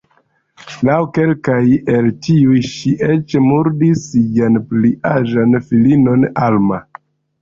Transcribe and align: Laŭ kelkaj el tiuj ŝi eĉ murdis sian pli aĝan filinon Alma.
Laŭ 0.87 0.95
kelkaj 1.17 1.59
el 1.97 2.07
tiuj 2.27 2.57
ŝi 2.69 2.95
eĉ 3.09 3.37
murdis 3.49 4.03
sian 4.07 4.59
pli 4.73 4.95
aĝan 5.15 5.55
filinon 5.69 6.27
Alma. 6.49 6.81